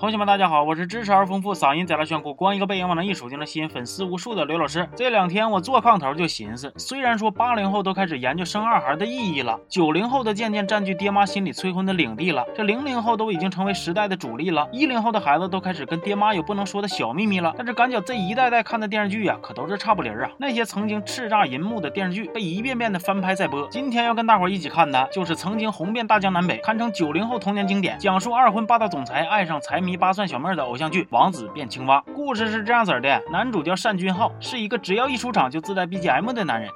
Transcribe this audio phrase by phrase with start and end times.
[0.00, 4.88] 同学们，大家好，我是知识而丰富、嗓音贼拉炫酷、光一个背影往那一杵就能吸引粉丝无数的刘老师。
[4.96, 17.52] 这两天我坐炕头就寻思，虽然说八零后都开始研究生二孩的意义了，九零后的渐渐占据爹妈心里催婚的领地了，这零零后都已经成为时代的主力了，一零后的孩子都开始跟爹妈有不能说的小秘密了。
[17.58, 20.30] 但是感觉这一代代看的电视剧呀，可都是差不离儿啊。
[20.38, 23.68] 那些曾经叱咤银幕的电视剧被一遍遍的翻拍再播。
[23.68, 29.89] 今天要跟大伙一起看的就是曾经红遍大江南北，堪称九零后童年经典，讲述二婚霸道总裁爱上财迷。
[29.96, 36.70] 八算小妹的偶像剧《王子变青蛙》故事是这样子的：男主叫单君浩，是一个只要一出场就自带 BGM 的男人。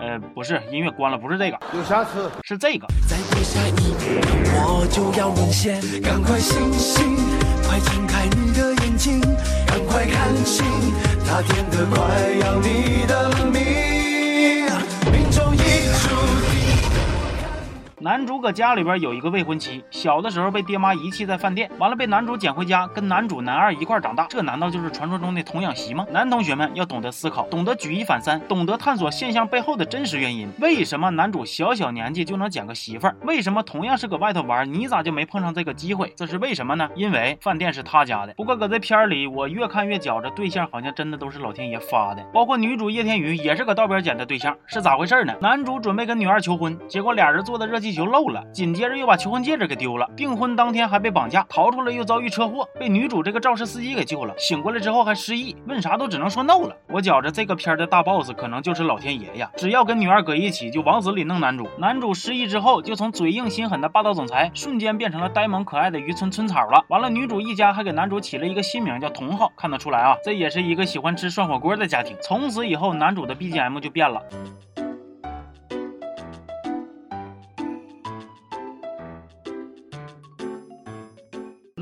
[0.00, 2.86] 呃，不是，音乐关了，不是这个，有瑕疵，是这个。
[3.08, 7.16] 再过下一秒，我就要沦陷，赶快醒醒，
[7.62, 9.20] 快睁开你的眼睛，
[9.66, 10.64] 赶快看清，
[11.24, 11.96] 他甜的快
[12.40, 14.01] 要你的命，
[18.02, 24.26] 男主搁家里边有一个未婚妻，小的时候被爹妈遗弃在饭店，完了被男主捡回家，跟男主男二一块长大。
[24.28, 26.04] 这难道就是传说中的童养媳吗？
[26.10, 30.48] 男同学们要懂得思考，懂得举一反三，懂得探索现象背后的真实原因。
[30.58, 33.14] 为什么男主小小年纪就能捡个媳妇儿？
[33.22, 36.12] 为什么同样是搁外头玩，你咋就没碰上这个机会？
[36.16, 36.88] 这是为什么呢？
[36.96, 38.34] 因为饭店是他家的。
[38.34, 42.24] 不过搁这片里，我越看越觉着对象好像真的都是老天爷发的。
[42.34, 45.32] 包括女主叶天宇也是搁道边捡的对象，是咋回事呢？
[45.40, 47.91] 男主准备跟女二求婚，结果俩人做的热气。
[47.92, 50.08] 球漏了，紧接着又把求婚戒指给丢了。
[50.16, 54.34] 订婚当天还被绑架，逃出来又遭遇车祸，被女主这个肇事司机给救了。
[54.38, 56.76] 醒过来之后还失忆，问啥都只能说 no 了。
[56.88, 59.50] 我觉着这个片的大 boss 可能就是老天爷呀！
[59.56, 61.68] 只要跟女二搁一起，就往死里弄男主。
[61.78, 66.84] 男主失忆之后，就从嘴硬心狠的霸道总裁，瞬间变成了呆萌可爱的渔村村草了。
[66.88, 72.16] 完了，女主一家还给男主起了一个新名叫童浩，看得出来啊，这也是一个喜欢吃涮火锅的家庭。
[72.20, 74.22] 从此以后，男主的 BGM 就变了。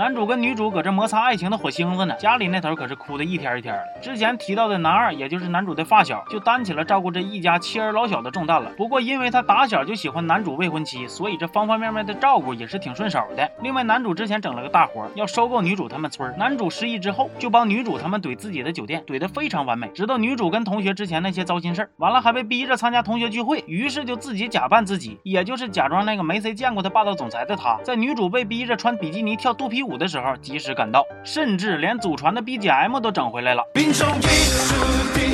[0.01, 4.01] 男主跟女主搁这摩擦爱情的火星子呢，家里那头可是哭的一天一天的。
[4.01, 8.72] 之前提到的男二，也就是男主的发小，就担起了照顾这一家妻儿老小的重担了。
[8.78, 13.47] 不过因为他打小就喜欢男主未婚妻，所以这方方面面的照顾也是挺顺手的。
[13.60, 16.34] 另外，男主之前整了个大活，要收购女主他们村。
[16.39, 19.87] 男主失忆之后，就帮女主他们怼自己的酒店，怼得非常完美。
[19.89, 29.90] 直到女主跟同学之前那些糟心事儿，完了还被逼着参加同学聚会，于是就自己假扮自己，也就是假装那个没谁见过的霸道总裁的他，在女主被逼着穿比基尼跳肚皮舞。
[29.91, 33.65] 五的时候及时赶到，甚至连祖传的 BGM 都整回来了。
[33.75, 34.75] 命中已注
[35.19, 35.33] 定，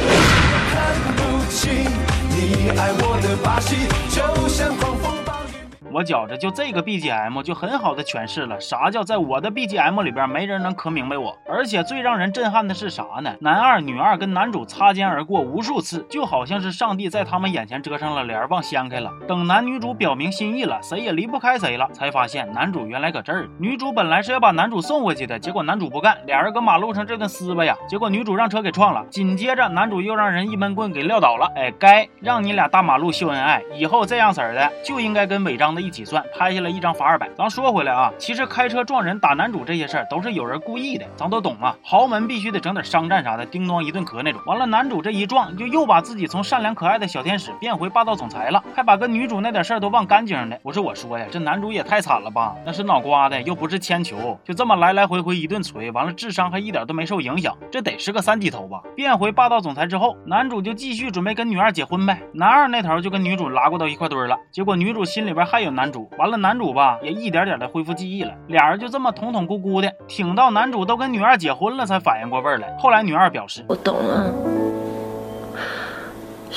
[0.72, 1.84] 看不清
[2.30, 3.76] 你爱我的把戏，
[4.08, 5.05] 就像狂风。
[5.96, 11.34] 我觉着就这个 BGM 就很好的诠释了啥叫在我的 BGM 里边没人能磕明白我。
[11.48, 13.34] 而且最让人震撼的是啥呢？
[13.40, 19.10] 男二女二跟男主擦肩而过无数次，就好像是上帝在他们眼前遮上了帘，忘掀开了。
[19.26, 23.48] 等男女主表明心意了，谁也离不开谁了，才发现男主原来搁这儿。
[23.58, 29.02] 女主本来是要把男主送回去的，结果男主不干，俩人搁马路上这顿撕吧呀，结果女主让车给撞了。
[29.08, 31.50] 紧接着男主又让人一闷棍给撂倒了。
[31.56, 35.85] 哎，该让你俩大马路秀恩爱，以后这样式儿的就应该跟违章的。
[35.86, 37.30] 一起算，拍下来一张罚二百。
[37.36, 41.76] 咱说回来啊，其实开车撞人、打男主这些事儿都是有人故意的，咱都懂啊。
[41.80, 44.42] 豪门必须得整点商战啥的，叮当一顿磕那种。
[44.46, 50.58] 完了，男主这一撞，就又把自己从善良可爱的小天使变回霸道总裁了，还把跟女主那点事儿都忘干净的。
[50.64, 52.56] 不是我说呀，这男主也太惨了吧？
[52.64, 58.80] 那是脑瓜的，又不是铅球，就这么来来回回一顿锤，完了智商还一点都没受影响，这得是个三级头吧？
[58.96, 62.20] 变回霸道总裁之后，男主就继续准备跟女二结婚呗。
[62.32, 65.75] 男二那头就跟女主拉过到一块堆了，结果女主心里边还有。
[65.76, 72.74] 男主完了，男主吧也一点点的恢复记忆了，俩人就这么捅捅咕咕的，挺到男主都跟女二结婚了，才反应过味儿来。
[72.78, 74.32] 后来女二表示，我懂了。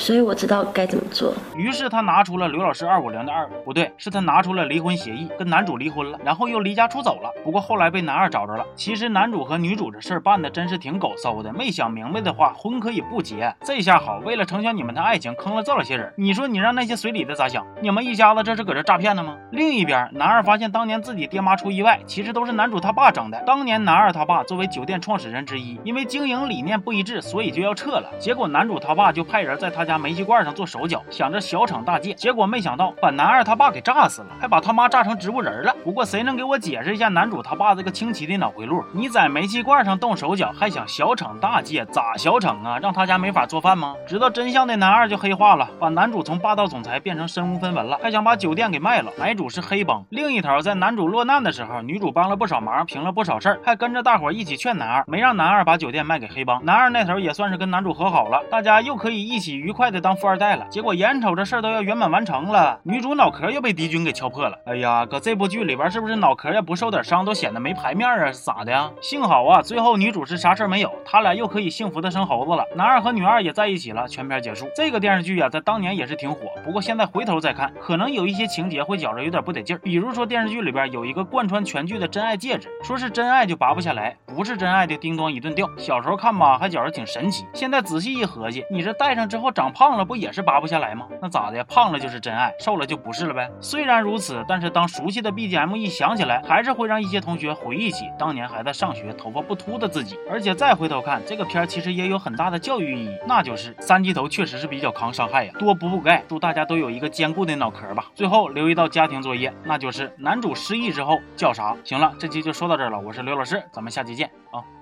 [0.00, 1.34] 所以我知道该怎么做。
[1.54, 7.30] 于是他拿出了刘老师二五零的二不对，是他拿出了离婚协议，跟男主离婚了，然后又离家出走了。
[7.44, 8.64] 不过后来被男二找着了。
[8.74, 13.54] 其实男主和女主这事儿办的真是挺狗搜的，没想明白的话，婚可以不结。
[13.60, 16.10] 这下好，为了成全你们的爱情，坑了这么些人。
[16.16, 17.66] 你说你让那些随礼的咋想？
[17.82, 19.36] 你们一家子这是搁这诈骗呢吗？
[19.52, 23.38] 另一边，男二发现当年自己爹妈出意外，其实都是男主他爸整的。
[23.46, 28.10] 当年男二他爸作为酒店创始人之一，因为经营理念不一致，所以就要撤了。
[28.18, 35.74] 结果男主他爸就派人在他家家煤气罐上做手脚，想着小惩大戒，结果没想到把男二他爸给炸死了，还把他妈炸成植物人了。
[35.82, 38.84] 不过谁能给我解释一下男主他爸这个清奇的脑回路？
[38.92, 41.84] 你在煤气罐上动手脚，还想小惩大戒？
[41.86, 42.78] 咋小惩啊？
[42.78, 43.96] 让他家没法做饭吗？
[44.06, 49.10] 知道真相的男二就黑化了，把男主从霸道总裁变成身无分文了，还想把酒店给卖了。
[49.18, 50.04] 买主是黑帮。
[50.10, 56.64] 另一头，在男主落难的时候，女主帮了不少忙，平了不少事儿，还跟着大伙一起劝男二，没让男二把酒店卖给黑帮。
[56.64, 59.79] 男二那头也算是跟男主和好了，大家又可以一起愉快。
[59.80, 60.66] 快的当富二代了。
[60.68, 64.54] 结果眼瞅着事儿都要圆满完成了，女主脑壳又被敌军给敲破了。
[64.66, 68.30] 哎呀，搁这部剧里边是不是脑壳要不受点伤都显得没排面啊？
[68.30, 68.90] 咋的呀？
[69.00, 72.62] 幸好啊，最后女主是啥事儿没有，他俩又可以幸福的生猴子了。
[72.76, 74.68] 男二和女二也在一起了，全片结束。
[74.76, 79.78] 这个电视剧啊，在当年也是挺火，不过现在回头再看，可能有一些情节会觉着有点不得劲。
[79.82, 85.66] 比如说电视剧里边有一个贯穿全剧的真爱戒指，说是真爱就拔不下来，不是真爱的叮当一顿掉。
[85.78, 87.46] 小时候看吧，还觉着挺神奇。
[87.54, 91.06] 现在仔细一合计，你这戴上之后长长胖了，不也是拔不下来吗？
[91.20, 91.62] 那咋的？
[91.64, 93.50] 胖了就是真爱，瘦了就不是了呗？
[93.60, 100.18] 虽然如此，但是当熟悉的 BGM 一响起来，还是会让一些同学回忆起当年还在上学、头发不秃的自己。
[100.30, 108.06] 而且再回头看这个片儿，其实也有很大的教育意义，那就是三级头确实是比较抗伤害呀，多补补钙，祝大家都有一个坚固的脑壳吧。
[108.14, 111.76] 最后留一道家庭作业，那就是男主失忆之后叫啥？
[111.84, 114.79] 行了，这期就说到这儿了，我是刘老师，咱们下期见啊。